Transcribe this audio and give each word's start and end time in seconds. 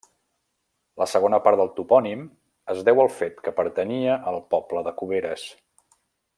La 1.01 1.07
segona 1.11 1.39
part 1.47 1.59
del 1.59 1.69
topònim 1.75 2.23
es 2.75 2.81
deu 2.89 3.03
al 3.05 3.11
fet 3.19 3.39
que 3.49 3.55
pertanyia 3.61 4.19
al 4.33 4.43
poble 4.55 4.85
de 4.89 4.99
Cuberes. 5.03 5.49